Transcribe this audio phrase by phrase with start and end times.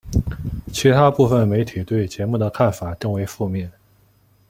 [0.73, 3.71] 其它部分媒体对节目的看法更为负面。